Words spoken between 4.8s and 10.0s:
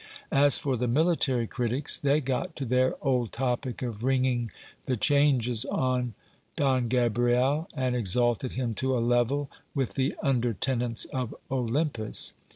the changes on Don Gabriel, and exalted him to a level with